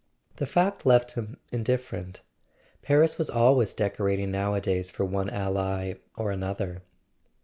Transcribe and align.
The 0.37 0.47
fact 0.47 0.83
left 0.83 1.11
him 1.11 1.37
indifferent: 1.51 2.23
Paris 2.81 3.19
was 3.19 3.29
always 3.29 3.75
decorating 3.75 4.31
nowadays 4.31 4.89
for 4.89 5.05
one 5.05 5.29
ally 5.29 5.93
or 6.17 6.31
another. 6.31 6.81